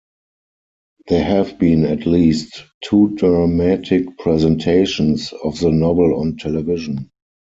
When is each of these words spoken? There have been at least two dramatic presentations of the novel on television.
There 1.09 1.23
have 1.23 1.59
been 1.59 1.85
at 1.85 2.07
least 2.07 2.63
two 2.83 3.09
dramatic 3.17 4.17
presentations 4.17 5.31
of 5.43 5.59
the 5.59 5.69
novel 5.69 6.19
on 6.19 6.37
television. 6.37 7.11